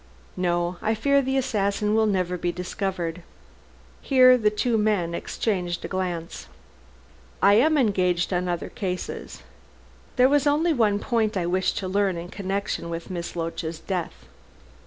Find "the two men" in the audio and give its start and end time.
4.35-5.13